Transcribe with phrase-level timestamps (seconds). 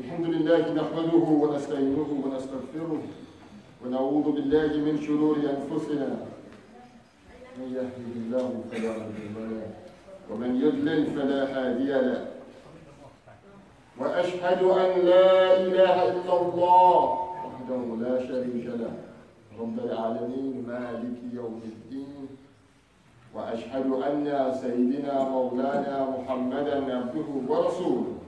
[0.00, 3.02] الحمد لله نحمده ونستعينه ونستغفره
[3.84, 6.08] ونعوذ بالله من شرور أنفسنا.
[7.58, 9.68] من يهده الله فلا مضل له
[10.30, 12.26] ومن يضلل فلا هادي له.
[14.00, 16.98] وأشهد أن لا إله إلا الله
[17.44, 18.92] وحده لا شريك له.
[19.60, 22.28] رب العالمين مالك يوم الدين.
[23.34, 24.24] وأشهد أن
[24.62, 28.21] سيدنا مولانا محمدا عبده ورسوله.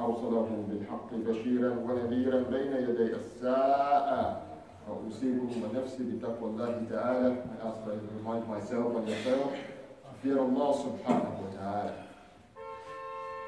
[0.00, 4.42] أرسله بالحق بشيرا ونذيرا بين يدي الساعة.
[4.88, 7.36] وأوصيكم ونفسي بتقوى الله تعالى.
[7.36, 9.52] I ask that I remind myself and yourself.
[9.52, 11.94] To fear Allah subhanahu wa ta'ala.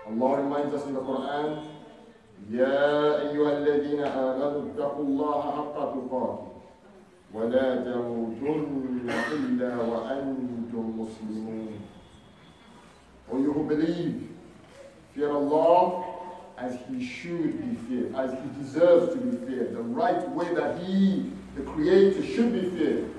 [0.06, 1.58] Allah reminds us in the Quran
[2.50, 6.48] يا أيها الذين آمنوا اتقوا الله حق تقاته
[7.34, 11.72] ولا تموتن إلا وأنتم مسلمون.
[13.32, 14.28] O you who believe,
[15.14, 16.09] fear Allah.
[16.60, 20.78] As he should be feared, as he deserves to be feared, the right way that
[20.82, 23.10] he, the Creator, should be feared.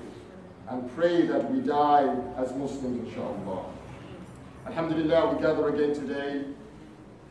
[0.68, 3.64] And pray that we die as Muslims, inshallah.
[4.66, 6.44] Alhamdulillah, we gather again today,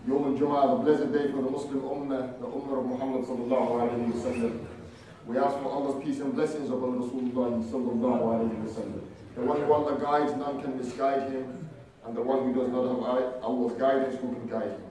[0.06, 4.14] Yom al-Jum'ah, the blessed day for the Muslim Ummah, the Ummah of Muhammad sallallahu alayhi
[4.14, 4.66] wa sallam.
[5.26, 9.02] We ask for Allah's peace and blessings upon Rasulullah sallallahu alayhi wa sallam.
[9.36, 11.70] The one who Allah guides, none can misguide him.
[12.06, 14.91] And the one who does not have Allah's guidance, who can guide him?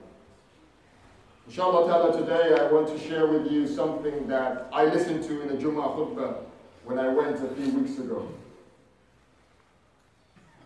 [1.50, 5.48] Inshallah ta'ala today I want to share with you something that I listened to in
[5.48, 6.36] a Jummah khutbah
[6.84, 8.30] when I went a few weeks ago.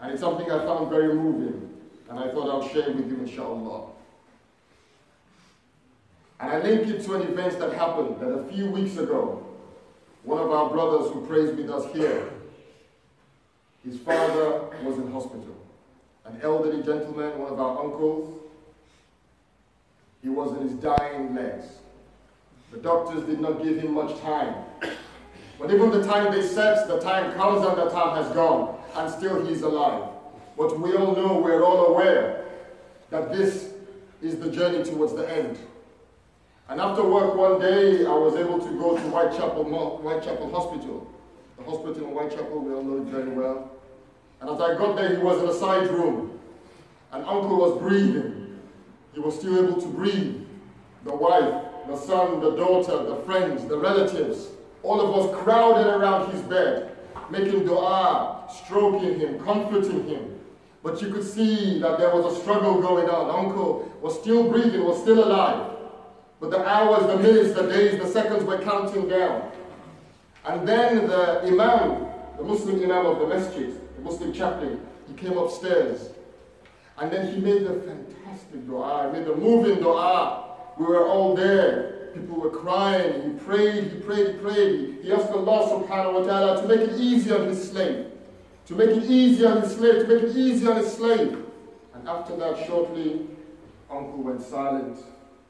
[0.03, 1.71] And it's something I found very moving
[2.11, 3.93] and I thought I'll share with you inshallah.
[6.41, 9.43] And I link it to an event that happened that a few weeks ago,
[10.23, 12.29] one of our brothers who prays with us here,
[13.83, 15.57] his father was in hospital.
[16.27, 18.44] An elderly gentleman, one of our uncles,
[20.25, 21.67] he was in his dying legs.
[22.73, 24.55] The doctors did not give him much time.
[25.61, 29.13] But even the time they set, the time comes and the time has gone, and
[29.13, 30.09] still he's alive.
[30.57, 32.47] But we all know, we're all aware
[33.11, 33.75] that this
[34.23, 35.59] is the journey towards the end.
[36.71, 41.07] And after work one day, I was able to go to Whitechapel, Whitechapel Hospital.
[41.59, 43.71] The hospital in Whitechapel, we all know it very well.
[44.41, 46.41] And as I got there, he was in a side room.
[47.13, 48.44] And uncle was breathing.
[49.15, 50.43] He was still able to breathe.
[51.05, 54.49] The wife, the son, the daughter, the friends, the relatives,
[54.83, 56.97] all of us crowded around his bed,
[57.31, 60.41] making dua, stroking him, comforting him.
[60.83, 63.47] But you could see that there was a struggle going on.
[63.47, 65.71] Uncle was still breathing, was still alive.
[66.41, 69.51] But the hours, the minutes, the days, the seconds were counting down.
[70.45, 75.39] And then the Imam, the Muslim Imam of the masjid, the Muslim chaplain, he came
[75.39, 76.11] upstairs.
[76.99, 78.24] And then he made a fantastic
[78.67, 80.57] dua, he made a moving dua.
[80.79, 82.11] We were all there.
[82.15, 83.23] People were crying.
[83.23, 84.99] He prayed, he prayed, he prayed.
[85.03, 88.07] He asked Allah subhanahu wa ta'ala to make it easy on his slave.
[88.67, 91.45] To make it easy on his slave, to make it easy on his slave.
[91.95, 93.27] And after that, shortly,
[93.91, 94.99] Uncle went silent,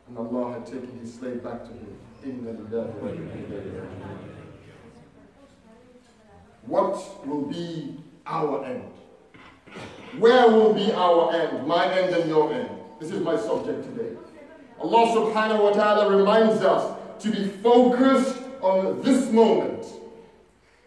[0.08, 1.98] and Allah had taken his slave back to him.
[2.70, 2.84] The.
[6.66, 8.90] What will be our end?
[10.17, 11.67] Where will be our end?
[11.67, 12.69] My end and your end.
[12.99, 14.17] This is my subject today.
[14.81, 19.85] Allah subhanahu wa ta'ala reminds us to be focused on this moment.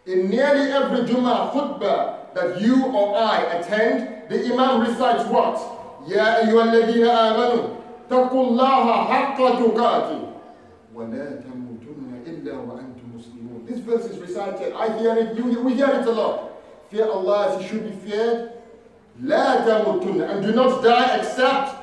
[0.05, 5.57] In nearly every Jummah khutbah that you or I attend, the Imam recites what?
[6.07, 7.63] يا أيها الذين آمنوا
[8.07, 10.19] اتقوا الله حق تقاته
[10.95, 13.65] ولا تموتن إلا وأنتم مسلمون.
[13.65, 14.73] This verse is recited.
[14.73, 15.37] I hear it.
[15.37, 16.51] You, we hear it a lot.
[16.91, 18.51] Fear Allah as He should be feared.
[19.21, 21.75] لا تموتن and do not die except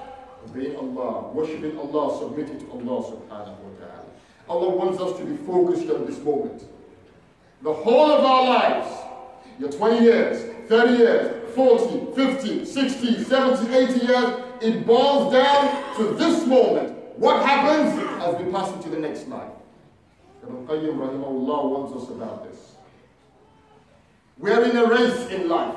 [0.48, 4.04] obeying Allah, worshipping Allah, submitting to Allah subhanahu wa ta'ala.
[4.48, 6.64] Allah wants us to be focused on this moment.
[7.62, 8.88] The whole of our lives,
[9.58, 16.14] your 20 years, 30 years, 40, 50, 60, 70, 80 years, it boils down to
[16.14, 16.92] this moment.
[17.18, 19.50] What happens as we pass into the next life?
[20.42, 22.76] Ibn Qayyim rahimahullah warns us about this.
[24.38, 25.76] We're in a race in life.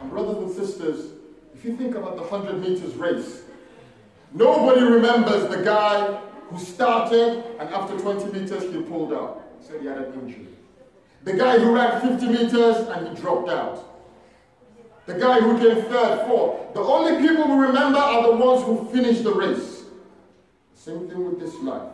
[0.00, 1.12] And brothers and sisters,
[1.54, 3.42] if you think about the 100 meters race,
[4.32, 9.42] Nobody remembers the guy who started and after 20 meters he pulled out.
[9.60, 10.48] He said he had an injury.
[11.24, 13.84] The guy who ran 50 meters and he dropped out.
[15.06, 16.74] The guy who came third, fourth.
[16.74, 19.84] The only people we remember are the ones who finished the race.
[20.74, 21.90] Same thing with this life.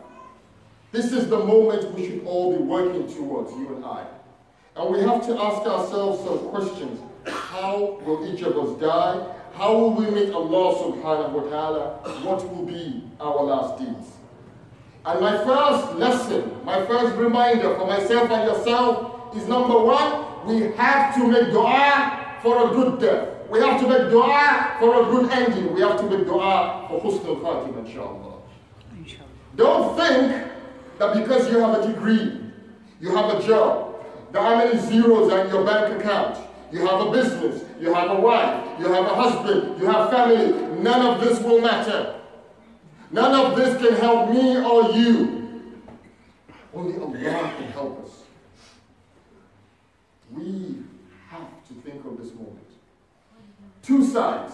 [0.91, 4.05] This is the moment we should all be working towards, you and I.
[4.75, 6.99] And we have to ask ourselves some questions.
[7.65, 9.25] How will each of us die?
[9.55, 11.83] How will we meet Allah subhanahu wa ta'ala?
[12.21, 14.21] What will be our last deeds?
[15.03, 20.77] And my first lesson, my first reminder for myself and yourself is number one, we
[20.77, 23.33] have to make dua for a good death.
[23.49, 25.73] We have to make dua for a good ending.
[25.73, 28.45] We have to make dua for husnul khatim, inshallah.
[29.55, 30.53] Don't think
[30.99, 32.45] that because you have a degree,
[33.01, 37.11] you have a job, there are many zeros in your bank account, you have a
[37.11, 41.39] business, you have a wife, you have a husband, you have family, none of this
[41.39, 42.15] will matter.
[43.11, 45.81] None of this can help me or you.
[46.73, 48.23] Only Allah can help us.
[50.31, 50.79] We
[51.29, 52.59] have to think of this moment.
[53.83, 54.53] Two sides.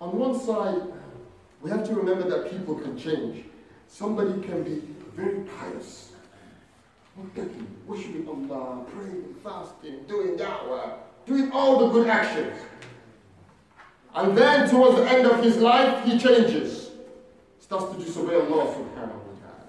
[0.00, 0.82] On one side,
[1.62, 3.44] we have to remember that people can change.
[3.86, 4.82] Somebody can be
[5.16, 6.12] very pious,
[7.86, 12.58] worshiping Allah, praying, fasting, doing da'wah, doing all the good actions.
[14.14, 16.90] And then towards the end of his life, he changes,
[17.60, 19.68] starts to disobey Allah subhanahu wa ta'ala.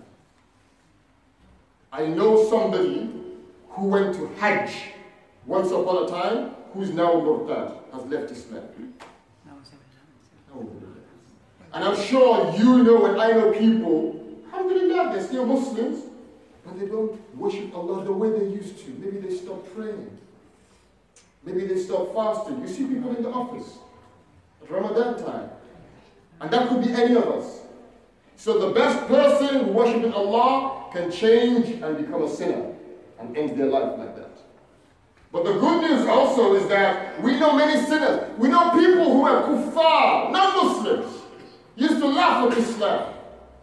[1.92, 3.10] I know somebody
[3.70, 4.72] who went to Hajj
[5.46, 8.64] once upon a time, who's now murtad, has left Islam.
[11.72, 14.20] And I'm sure you know and I know people,
[14.52, 16.06] alhamdulillah, they're still Muslims,
[16.66, 18.90] but they don't worship Allah the way they used to.
[18.98, 20.18] Maybe they stopped praying.
[21.50, 22.62] Maybe they stop fasting.
[22.62, 23.80] You see people in the office
[24.62, 25.50] at Ramadan time.
[26.42, 27.62] And that could be any of us.
[28.36, 32.74] So the best person worshiping Allah can change and become a sinner
[33.20, 34.38] and end their life like that.
[35.32, 38.30] But the good news also is that we know many sinners.
[38.38, 41.22] We know people who are kuffar, non-Muslims,
[41.76, 43.14] used to laugh at Islam.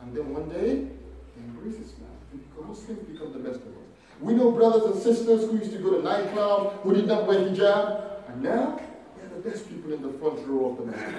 [0.03, 0.89] And then one day,
[1.35, 2.11] they embrace Islam.
[2.33, 3.76] and become Muslims, become the best of.
[4.20, 7.40] We know brothers and sisters who used to go to nightclubs, who did not wear
[7.40, 8.80] hijab, and now
[9.18, 11.16] they're the best people in the front row of the mosque.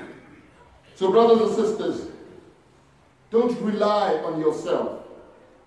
[0.94, 2.08] So brothers and sisters,
[3.30, 5.00] don't rely on yourself.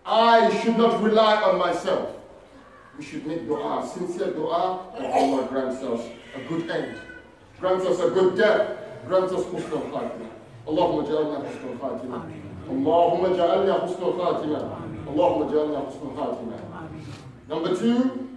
[0.06, 2.16] I should not rely on myself.
[2.98, 6.96] We should make dua, sincere dua, and Allah grants us a good end,
[7.60, 8.78] grants us a good death,
[9.08, 10.30] grants us husnul khatimah.
[10.68, 12.22] اللهم اجعلنا حسن الخاتمة
[12.72, 14.60] اللهم اجعلنا حسن الخاتمة
[15.10, 16.56] اللهم اجعلنا حسن الخاتمة
[17.50, 18.30] Number two,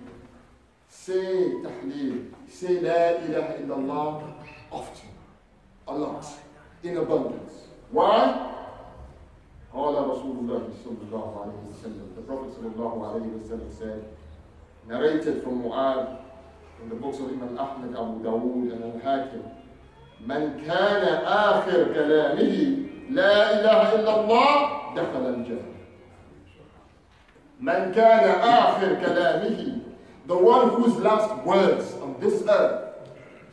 [0.88, 2.32] say tahleel.
[2.48, 4.34] Say la ilaha illallah
[4.70, 5.08] often,
[5.86, 6.26] a lot,
[6.82, 7.68] in abundance.
[7.90, 8.54] Why?
[9.74, 12.16] قال رسول الله صلى الله عليه وسلم.
[12.16, 14.04] The Prophet صلى الله عليه وسلم said,
[14.88, 16.18] narrated from Mu'ad
[16.82, 19.44] in the books of Imam Ahmad, Abu Dawood, and Al-Hakim,
[20.26, 22.56] من كان آخر كلامه
[23.10, 25.71] لا إله إلا الله دخل الجنة.
[27.59, 29.81] Man kana akhir kalamihi.
[30.25, 32.95] The one whose last words on this earth,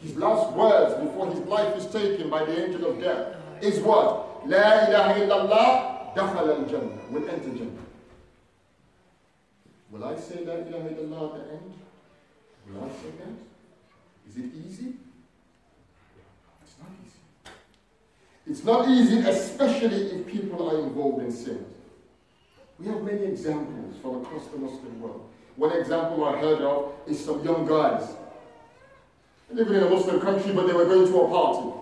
[0.01, 4.47] his last words before his life is taken by the angel of death, is what?
[4.47, 6.37] La ilaha illallah, الله.
[6.37, 7.87] al jannah, will enter jannah.
[9.91, 11.75] Will I say La ilaha illallah at the end?
[12.69, 13.35] Will I say that?
[14.29, 14.95] Is it easy?
[16.63, 17.21] It's not easy.
[18.47, 21.67] It's not easy, especially if people are involved in sin
[22.81, 25.29] we have many examples from across the Muslim world.
[25.57, 28.09] One example I heard of is some young guys
[29.51, 31.77] living in a Muslim country, but they were going to a party.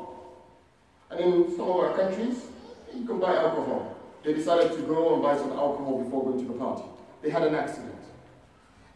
[1.11, 2.43] And in some of our countries,
[2.95, 3.97] you can buy alcohol.
[4.25, 6.85] They decided to go and buy some alcohol before going to the party.
[7.23, 7.95] They had an accident.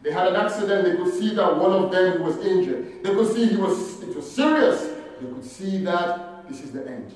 [0.01, 0.83] They had an accident.
[0.83, 3.03] They could see that one of them was injured.
[3.03, 4.81] They could see he was it was serious.
[5.21, 7.13] They could see that this is the end.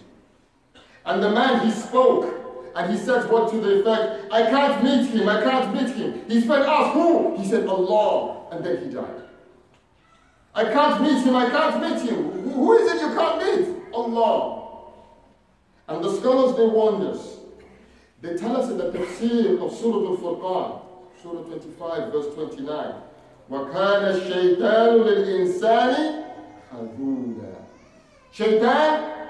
[1.06, 5.11] And the man he spoke and he said what to the effect, I can't meet
[5.11, 6.25] him, I can't meet him.
[6.29, 7.37] His friend asked, who?
[7.37, 8.47] He said, Allah.
[8.51, 9.23] And then he died.
[10.55, 12.51] I can't meet him, I can't meet him.
[12.51, 13.77] Who is it you can't meet?
[13.93, 14.89] Allah.
[15.89, 17.37] And the scholars, they warned us.
[18.23, 20.83] They tell us in the tafsir of Surah Al-Furqan,
[21.23, 22.95] Surah 25, verse 29,
[23.51, 26.25] وَكَانَ الشَّيْطَانُ لِلْإِنسَانِ
[26.73, 27.55] خَذُولًا
[28.33, 29.29] Shaitan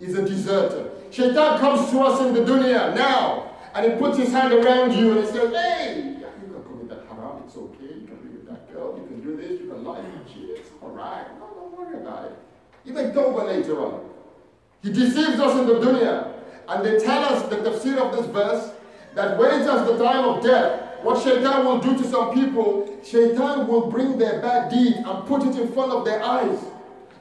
[0.00, 0.90] is a deserter.
[1.11, 5.11] Shaitan comes to us in the dunya now, and he puts his hand around you
[5.11, 8.47] and he says, hey, you can commit that haram, it's okay, you can be with
[8.49, 11.77] that girl, you can do this, you can lie, you cheat, it's alright, no, don't
[11.77, 12.37] worry about it.
[12.85, 14.09] You make tawbah later on.
[14.83, 16.33] He deceives us in the dunya.
[16.69, 18.73] And they tell us the tafsir of this verse
[19.15, 23.67] that when it's the time of death, what shaitan will do to some people, shaitan
[23.67, 26.59] will bring their bad deed and put it in front of their eyes.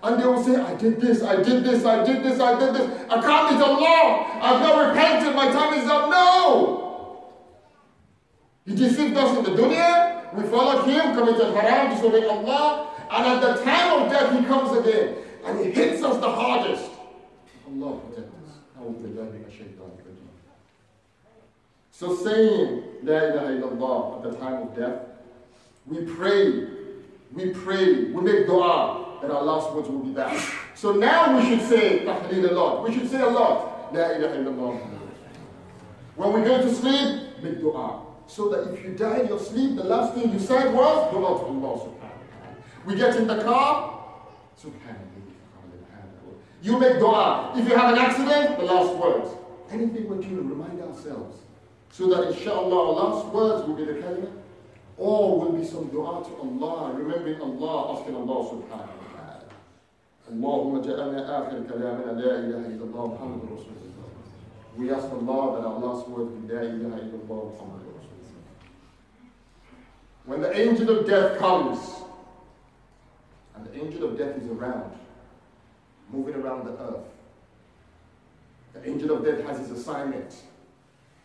[0.02, 2.74] And they will say, I did this, I did this, I did this, I did
[2.74, 2.86] this.
[3.10, 4.40] I can't be Allah.
[4.42, 6.10] I've not repented, my time is up.
[6.10, 6.86] No!
[8.66, 13.40] He deceived us in the dunya, we followed him, committed haram, disobeyed Allah, and at
[13.40, 15.16] the time of death he comes again.
[15.44, 16.90] And he hits us the hardest.
[17.68, 18.36] Allah protect us.
[21.92, 25.02] So saying La ilaha illallah at the time of death,
[25.86, 26.66] we pray,
[27.36, 30.32] we pray, we make dua that our last words will be that.
[30.74, 32.82] So now we should say tahleel a lot.
[32.88, 33.92] We should say a lot.
[33.92, 34.80] La ilaha illallah.
[36.16, 38.02] When we go to sleep, make dua.
[38.26, 41.28] So that if you die in your sleep, the last thing you said was dua
[41.38, 44.00] to Allah subhanahu We get in the car,
[44.58, 45.04] subhanallah.
[46.62, 47.52] You make dua.
[47.54, 49.28] If you have an accident, the last words.
[49.70, 51.42] Anything we're doing, remind ourselves.
[51.92, 54.32] So that inshallah our last words will be the kalima
[54.97, 59.43] or will be some dua to Allah, remembering Allah, asking Allah subhanahu wa ta'ala.
[60.31, 64.77] اللهم جعلنا آخر كلامنا لا إله إلا الله محمد رسول الله.
[64.77, 68.41] We ask Allah that our last word be لا إله إلا الله محمد رسول الله.
[70.25, 71.79] When the angel of death comes,
[73.55, 74.93] and the angel of death is around,
[76.11, 77.07] moving around the earth,
[78.73, 80.33] the angel of death has his assignment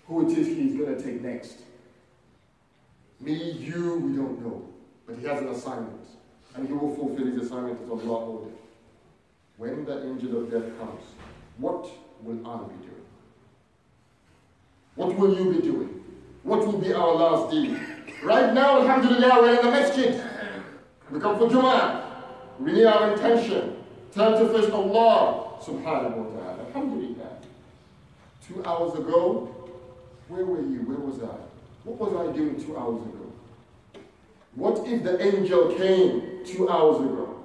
[0.07, 1.59] who it is he's going to take next.
[3.22, 4.68] Me, you, we don't know.
[5.06, 6.08] But he has an assignment.
[6.56, 8.54] And he will fulfill his assignment as Allah ordered.
[9.58, 11.04] When the angel of death comes,
[11.58, 11.88] what
[12.24, 13.06] will I be doing?
[14.96, 16.04] What will you be doing?
[16.44, 17.80] What will be our last deed?
[18.24, 20.24] Right now, Alhamdulillah, we're in the masjid.
[21.12, 22.04] We come for Jum'ah.
[22.60, 23.78] Renew our intention.
[24.12, 26.66] Turn to face Allah subhanahu wa ta'ala.
[26.68, 27.38] Alhamdulillah.
[28.48, 29.70] Two hours ago,
[30.28, 30.80] where were you?
[30.82, 31.51] Where was I?
[31.84, 33.34] What was I doing two hours ago?
[34.56, 37.44] What if the angel came two hours ago?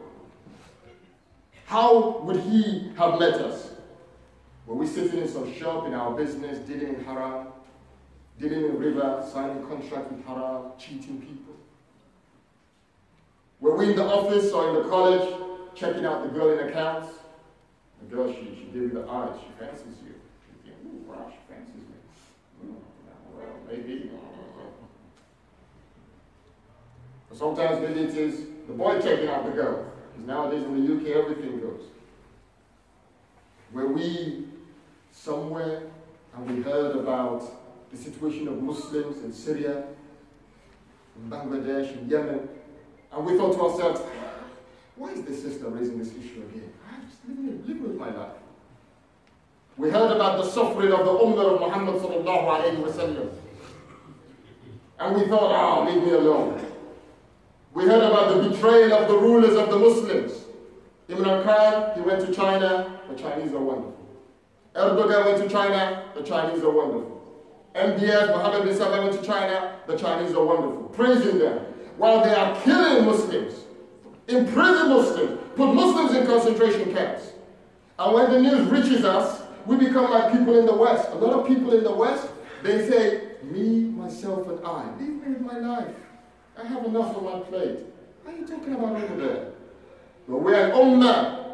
[1.66, 3.70] How would he have met us?
[4.66, 7.48] Were we sitting in some shop in our business, dealing in haram,
[8.38, 11.54] dealing in riba, signing contracts with haram, cheating people?
[13.60, 15.40] Were we in the office or in the college,
[15.74, 17.08] checking out the girl in accounts?
[18.02, 20.14] The girl, she, she gave you the eye, she fancies you.
[20.14, 21.96] You think, ooh, wow, she fancies me.
[22.60, 22.74] Hmm,
[23.34, 24.10] well, maybe.
[27.25, 29.84] But sometimes it is the boy checking out the girl.
[30.12, 31.82] Because nowadays in the UK, everything goes.
[33.72, 34.46] Where we
[35.12, 35.82] somewhere
[36.34, 37.42] and we heard about
[37.90, 39.84] the situation of Muslims in Syria,
[41.16, 42.48] in Bangladesh, in Yemen,
[43.12, 44.00] and we thought to ourselves,
[44.96, 46.72] why is this sister raising this issue again?
[46.90, 48.32] I'm just living, with my life.
[49.76, 51.96] We heard about the suffering of the Ummah of Muhammad.
[54.98, 56.75] And we thought, oh, leave me alone.
[57.76, 60.32] We heard about the betrayal of the rulers of the Muslims.
[61.10, 63.94] Imran Khan, he went to China, the Chinese are wonderful.
[64.74, 67.20] Erdogan went to China, the Chinese are wonderful.
[67.74, 70.84] MBS, Mohammed bin Salman went to China, the Chinese are wonderful.
[70.84, 71.58] Praising them.
[71.98, 73.66] While they are killing Muslims,
[74.26, 77.32] imprison Muslims, put Muslims in concentration camps.
[77.98, 81.10] And when the news reaches us, we become like people in the West.
[81.10, 82.26] A lot of people in the West,
[82.62, 84.96] they say, me, myself, and I.
[84.98, 85.94] Leave me with my life.
[86.58, 87.78] I have enough on my plate.
[88.24, 89.52] What are you talking about over there?
[90.28, 91.44] But we're an ummah.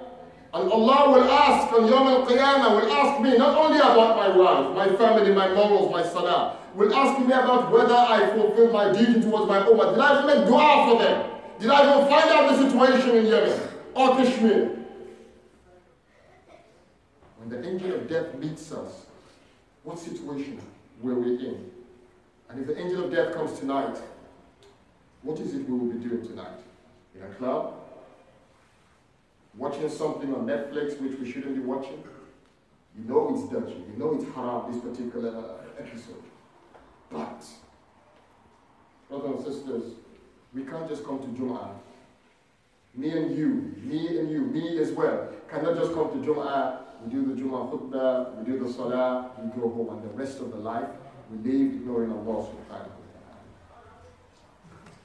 [0.54, 4.28] And Allah will ask on Yom Al Qiyamah, will ask me not only about my
[4.36, 8.92] wife, my family, my morals, my salah, will ask me about whether I fulfill my
[8.92, 9.92] duty towards my ummah.
[9.92, 11.30] Did I make dua for them?
[11.58, 13.60] Did I even find out the situation in Yemen
[13.94, 14.78] or Kashmir?
[17.38, 19.06] When the angel of death meets us,
[19.84, 20.60] what situation
[21.00, 21.70] were we in?
[22.48, 23.96] And if the angel of death comes tonight,
[25.22, 26.58] what is it we will be doing tonight?
[27.14, 27.74] In a club?
[29.56, 32.02] Watching something on Netflix which we shouldn't be watching?
[32.98, 33.84] You know it's dirty.
[33.92, 36.22] You know it's haram, this particular uh, episode.
[37.10, 37.44] But,
[39.08, 39.82] brothers and sisters,
[40.54, 41.70] we can't just come to Jum'ah.
[42.94, 47.10] Me and you, me and you, me as well, cannot just come to Jum'ah we
[47.10, 50.50] do the Jummah khutbah, we do the salah, we go home, and the rest of
[50.50, 50.88] the life
[51.30, 53.01] we live ignoring Allah subhanahu.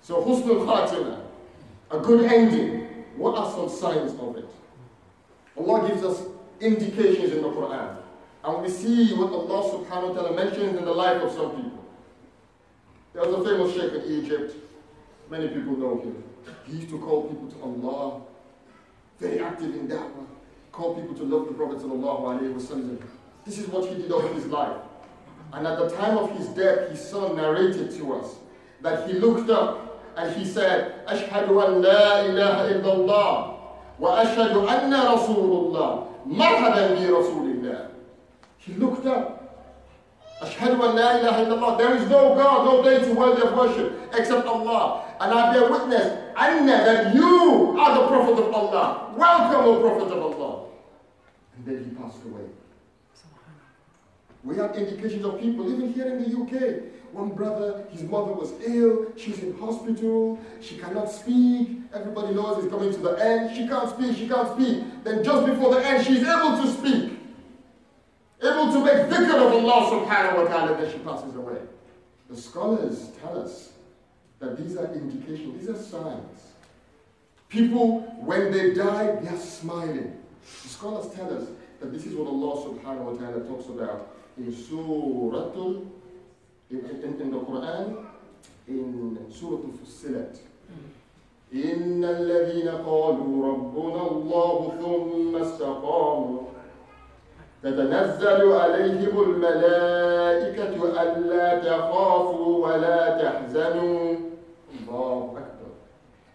[0.07, 1.19] So husnul khatimah,
[1.91, 2.87] a good ending,
[3.17, 4.47] what are some signs of it?
[5.57, 6.23] Allah gives us
[6.61, 7.97] indications in the Quran.
[8.45, 11.83] And we see what Allah subhanahu wa ta'ala mentions in the life of some people.
[13.13, 14.55] There was a famous sheikh in Egypt.
[15.29, 16.23] Many people know him.
[16.65, 18.21] He used to call people to Allah,
[19.19, 20.25] very active in da'wah
[20.71, 23.01] call people to love the Prophet sallallahu alaihi wasallam.
[23.43, 24.77] This is what he did over his life.
[25.51, 28.35] And at the time of his death, his son narrated to us
[28.81, 29.86] that he looked up
[30.45, 33.53] said, أشهد أن لا إله إلا الله
[33.99, 37.87] وأشهد أن رسول الله مرحبا برسول الله.
[39.05, 39.37] Up.
[40.41, 41.77] أشهد أن لا إله إلا الله.
[41.77, 45.03] There is no God, no deity worthy of worship except Allah.
[45.19, 49.13] And I bear witness, Anna, that you are the Prophet of Allah.
[49.15, 50.65] Welcome, O Prophet of Allah.
[51.55, 52.45] And then he passed away.
[54.47, 56.81] We have indications of people, even here in the UK.
[57.11, 62.71] One brother, his mother was ill, she's in hospital, she cannot speak, everybody knows it's
[62.71, 65.03] coming to the end, she can't speak, she can't speak.
[65.03, 67.19] Then just before the end, she's able to speak.
[68.41, 71.57] Able to make dhikr of Allah subhanahu wa ta'ala, then she passes away.
[72.29, 73.73] The scholars tell us
[74.39, 76.53] that these are indications, these are signs.
[77.49, 80.15] People, when they die, they are smiling.
[80.63, 81.49] The scholars tell us
[81.81, 85.51] that this is what Allah subhanahu wa ta'ala talks about Surah
[86.69, 86.81] in,
[87.31, 88.05] the Quran,
[88.67, 90.37] in Surah Fussilat.
[91.53, 96.41] إن الذين قالوا ربنا الله ثم استقاموا
[97.63, 104.15] تتنزل عليهم الملائكة ألا تخافوا ولا تحزنوا
[104.79, 105.71] الله أكبر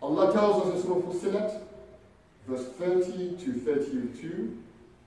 [0.03, 1.61] Allah tells us in Surah Fussilat,
[2.49, 4.59] verse 30 to 32,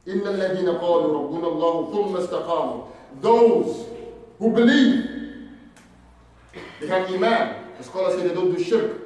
[0.09, 2.83] إن الذين قالوا ربنا الله ثم استقاموا
[3.23, 3.87] Those
[4.39, 5.05] who believe,
[6.81, 7.55] they have iman.
[7.79, 8.97] The scholars say they don't do shirk.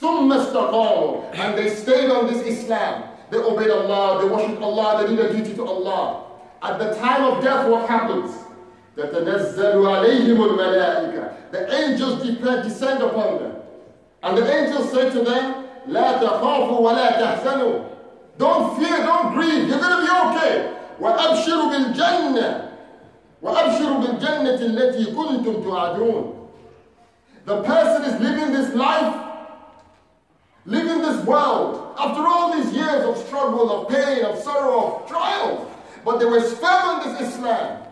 [0.00, 3.02] ثم استقاموا And they stayed on this Islam.
[3.30, 6.22] They obeyed Allah, they worship Allah, they did their duty to Allah.
[6.62, 8.30] At the time of death, what happens?
[8.96, 12.22] تتنزل عليهم الملائكة The angels
[12.64, 13.52] descend upon them.
[14.22, 17.84] And the angels say to them, لا تخافوا ولا تحزنوا
[18.38, 19.78] Don't fear, don't grieve, you're
[22.30, 22.70] بالجنة
[23.42, 26.32] وأبشروا بالجنة التي كنتم توعدون
[27.44, 29.14] The person is living this life,
[30.64, 35.64] living this world, after all these years of struggle, of pain, of sorrow, of trials,
[36.04, 37.84] but they were firm in this Islam.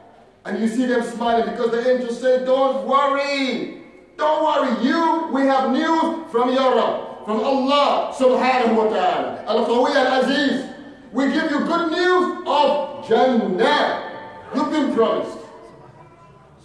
[0.45, 3.83] And you see them smiling because the angels say, Don't worry,
[4.17, 9.45] don't worry, you, we have news from Europe, from Allah subhanahu wa ta'ala.
[9.47, 10.67] Al-Qawi al-Aziz.
[11.13, 14.08] We give you good news of Jannah.
[14.55, 15.39] You've been promised.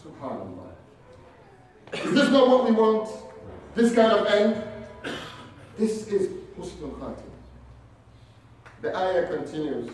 [0.04, 0.72] Subhanallah.
[1.94, 3.10] Is this not what we want?
[3.76, 4.64] This kind of end?
[5.78, 7.32] This is Husnul Khatim.
[8.82, 9.90] The ayah continues.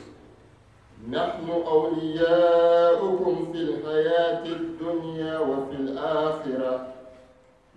[1.12, 6.88] نحن أولياؤكم في الحياة الدنيا وفي الآخرة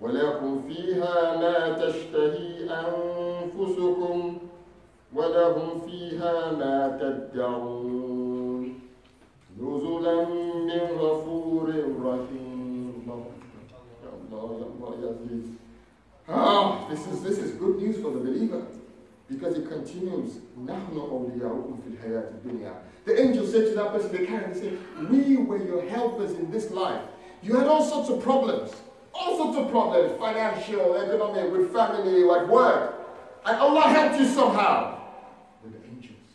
[0.00, 4.38] ولكم فيها ما تشتهي أنفسكم
[5.14, 8.01] ولهم فيها ما تدعون
[9.62, 11.68] نزلا من غفور
[12.04, 13.08] رحيم
[14.04, 15.48] يا الله يا الله يا عزيز
[16.30, 18.62] Ah, this is this is good news for the believer
[19.30, 20.32] because it continues.
[20.66, 22.72] نحن أولياؤكم في الحياة الدنيا.
[23.06, 24.78] The angel said to that person they carried, they said,
[25.10, 27.00] We were your helpers in this life.
[27.42, 28.70] You had all sorts of problems,
[29.14, 32.94] all sorts of problems, financial, economic, with family, like work.
[33.46, 35.00] And Allah helped you somehow
[35.64, 36.28] with the angels.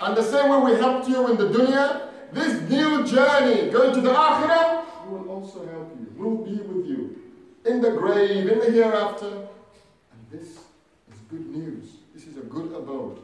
[0.00, 4.01] And the same way we helped you in the dunya, this new journey going to
[4.01, 6.13] the akhirah, we will also help you.
[6.15, 7.17] We'll be with you
[7.65, 9.27] in the grave, in the hereafter.
[9.27, 11.89] And this is good news.
[12.13, 13.21] This is a good abode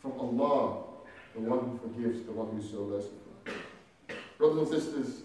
[0.00, 0.84] from Allah,
[1.34, 3.16] the one who forgives, the one who so merciful.
[4.38, 5.22] Brothers and sisters,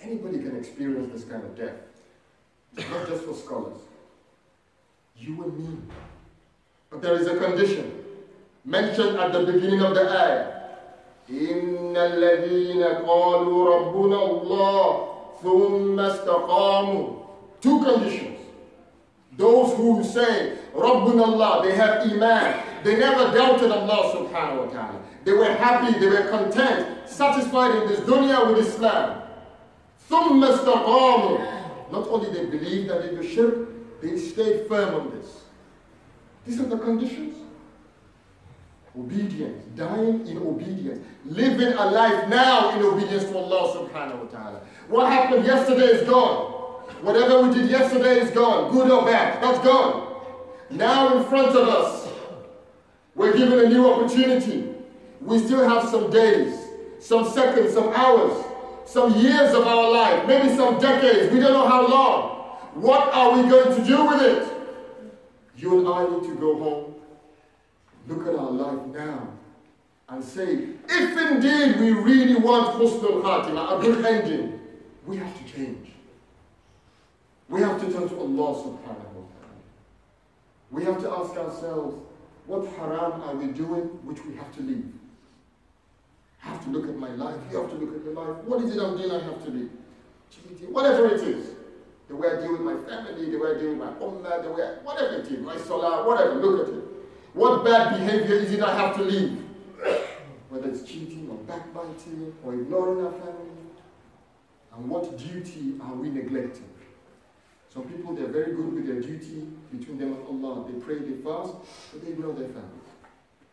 [0.00, 1.76] anybody can experience this kind of death.
[2.76, 3.78] It's not just for scholars.
[5.16, 5.78] You and me.
[6.90, 8.04] But there is a condition
[8.64, 10.57] mentioned at the beginning of the ayah.
[11.29, 15.07] إن الذين قالوا ربنا الله
[15.43, 17.07] ثم استقاموا
[17.61, 18.39] Two conditions.
[19.37, 22.59] Those who say ربنا Allah, they have iman.
[22.83, 24.99] They never doubted Allah subhanahu wa ta'ala.
[25.23, 29.21] They were happy, they were content, satisfied in this dunya with Islam.
[30.09, 33.69] ثم استقاموا Not only they believed that they do shirk,
[34.01, 35.43] they stayed firm on this.
[36.45, 37.37] These are the conditions.
[38.98, 44.60] Obedience, dying in obedience, living a life now in obedience to Allah subhanahu wa ta'ala.
[44.88, 46.52] What happened yesterday is gone.
[47.02, 50.20] Whatever we did yesterday is gone, good or bad, that's gone.
[50.70, 52.08] Now in front of us,
[53.14, 54.74] we're given a new opportunity.
[55.20, 56.58] We still have some days,
[56.98, 58.44] some seconds, some hours,
[58.84, 62.20] some years of our life, maybe some decades, we don't know how long.
[62.74, 64.48] What are we going to do with it?
[65.56, 66.87] You and I need to go home
[68.08, 69.28] Look at our life now
[70.08, 74.60] and say, if indeed we really want husnul khatimah, a good ending,
[75.06, 75.88] we have to change.
[77.50, 79.58] We have to turn to Allah subhanahu wa ta'ala.
[80.70, 82.02] We have to ask ourselves,
[82.46, 84.90] what haram are we doing which we have to leave?
[86.42, 87.36] I have to look at my life.
[87.50, 88.42] You have to look at your life.
[88.44, 89.70] What is it I'm doing I have to leave?
[90.70, 91.50] Whatever it is.
[92.08, 94.50] The way I deal with my family, the way I deal with my ummah, the
[94.50, 96.87] way I, whatever it is, my salah, whatever, look at it.
[97.38, 99.38] What bad behavior is it I have to leave?
[100.48, 103.62] Whether it's cheating or backbiting or ignoring our family.
[104.74, 106.68] And what duty are we neglecting?
[107.72, 110.66] Some people, they're very good with their duty between them and Allah.
[110.68, 111.54] They pray, they fast,
[111.92, 112.90] but they ignore their families.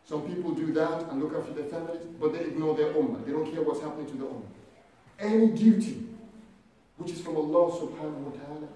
[0.04, 3.24] Some people do that and look after their families, but they ignore their ummah.
[3.24, 4.50] They don't care what's happening to the ummah.
[5.20, 6.08] Any duty
[6.96, 8.68] which is from Allah subhanahu wa ta'ala,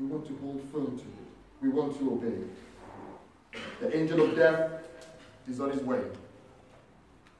[0.00, 1.28] we want to hold firm to it.
[1.62, 2.50] We want to obey it.
[3.80, 4.70] The angel of death
[5.48, 6.00] is on his way.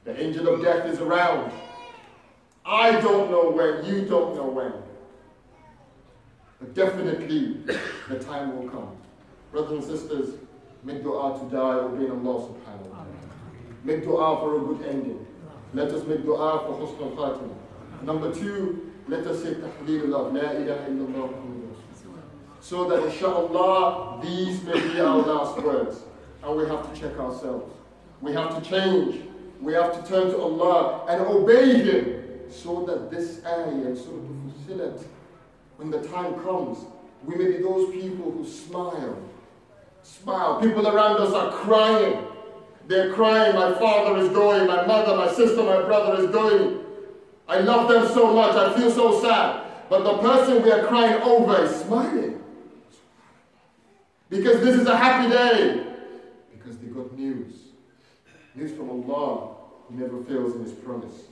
[0.03, 1.51] The angel of death is around.
[2.65, 4.73] I don't know when, you don't know when.
[6.59, 7.57] But definitely
[8.09, 8.95] the time will come.
[9.51, 10.35] Brothers and sisters,
[10.83, 13.15] make dua to die obeying Allah subhanahu wa ta'ala.
[13.83, 15.25] Make dua for a good ending.
[15.73, 18.03] Let us make dua for husn al-khatimah.
[18.03, 21.29] Number two, let us say tahleel La ilaha illallah
[22.59, 26.01] So that inshallah, these may be our last words.
[26.47, 27.73] And we have to check ourselves.
[28.21, 29.21] We have to change.
[29.59, 34.23] We have to turn to Allah and obey Him so that this ayah and Surah
[34.65, 35.03] Fussilat
[35.75, 36.79] when the time comes,
[37.25, 39.17] we may be those people who smile.
[40.03, 40.61] Smile.
[40.61, 42.25] People around us are crying.
[42.87, 46.79] They're crying, my father is going, my mother, my sister, my brother is going.
[47.49, 49.63] I love them so much, I feel so sad.
[49.89, 52.41] But the person we are crying over is smiling.
[54.29, 55.86] Because this is a happy day
[57.16, 57.54] Because they got news.
[58.54, 59.54] News from Allah,
[59.88, 61.24] who never fails in his promise.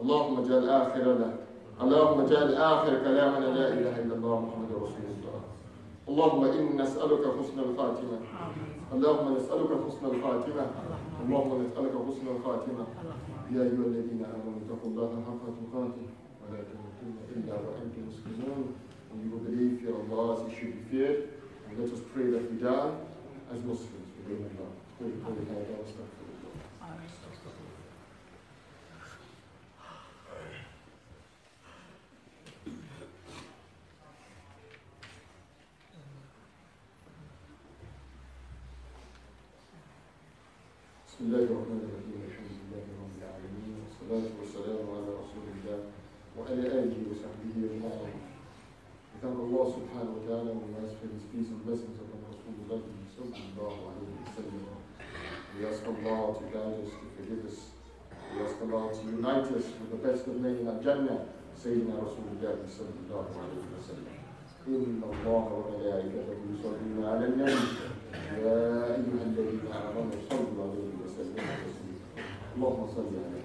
[0.00, 1.38] Allahumma jal akhirana
[1.76, 5.38] اللهم اجعل آخر كلامنا لا إله إلا الله محمد رسول الله
[6.08, 8.18] اللهم إنا نسألك حسن الخاتمة
[8.92, 10.64] اللهم نسألك حسن الخاتمة
[11.24, 12.84] اللهم نسألك حسن الخاتمة
[13.52, 16.06] يا أيها الذين آمنوا اتقوا الله حق تقاته
[16.40, 18.64] ولا تموتن إلا وأنتم مسلمون
[19.12, 21.28] and you will believe fear Allah as He should be feared
[21.68, 22.90] and let us pray that we die
[23.52, 24.08] as Muslims.
[24.28, 24.79] We Allah.
[25.01, 25.35] よりこう
[41.87, 41.90] い
[61.61, 64.17] Al-Jannah, Sayyidina Rasulullah sallallahu alayhi wa sallam.
[64.61, 67.65] إن الله وملائكته يصلون على النبي.
[68.41, 68.57] يا
[68.93, 72.05] أيها الذين آمنوا صلوا عليه وسلموا تسليما.
[72.55, 73.41] اللهم صل على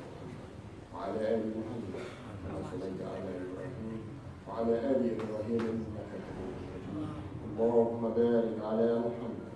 [0.94, 1.94] وعلى آل محمد
[2.44, 4.00] كما صليت على إبراهيم
[4.48, 6.56] وعلى آل إبراهيم إنك حميد
[7.48, 9.48] اللهم بارك على محمد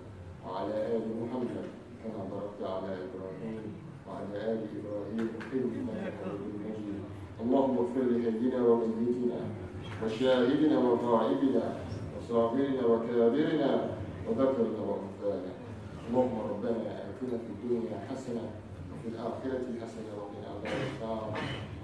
[0.45, 1.65] وعلى آل محمد
[2.01, 3.63] كما باركت على إبراهيم
[4.07, 6.60] وعلى آل إبراهيم إنك حميد
[7.41, 9.39] اللهم اغفر لحينا وميتنا
[10.03, 11.65] وشاهدنا وغائبنا
[12.13, 13.71] وصاغرنا وكابرنا
[14.27, 15.51] وذكرنا وأنثانا
[16.09, 18.45] اللهم ربنا آتنا في الدنيا حسنة
[18.91, 21.33] وفي الآخرة حسنة وقنا عذاب النار.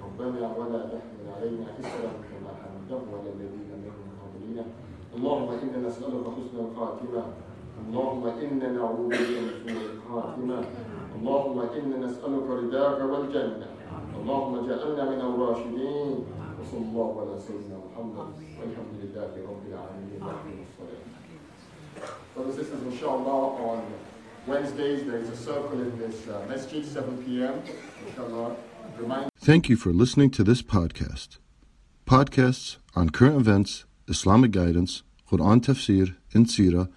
[0.06, 4.64] ربنا ولا تحمل علينا إسرا كما حملته على الذين من قبلنا.
[5.16, 7.24] اللهم إنا نسألك حسن الخاتمة.
[7.88, 10.60] اللهم إنا نعوذ بك من سوء الخاتمة.
[11.18, 13.68] اللهم إنا نسألك رضاك والجنة.
[14.27, 16.15] اللهم اجعلنا من الراشدين
[16.59, 20.21] وصلى الله على سيدنا محمد والحمد لله رب العالمين
[20.69, 21.03] الصلاة
[22.35, 23.83] Brothers and sisters, inshallah, on
[24.47, 27.63] Wednesdays there is a circle in this uh, masjid, 7 p.m.
[28.09, 28.57] Inshallah.
[28.99, 31.39] Remind Thank you for listening to this podcast.
[32.07, 36.89] Podcasts on current events, Islamic guidance, Quran tafsir, and Sirah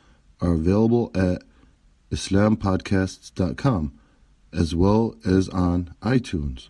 [0.42, 1.44] are available at
[2.12, 3.94] islampodcasts.com
[4.54, 6.70] as well as on iTunes.